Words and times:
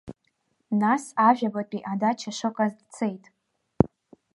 Нас 0.81 1.03
ажәабатәи 1.27 1.85
адача 1.91 2.31
шыҟаз 2.37 2.73
дцеит. 2.85 3.23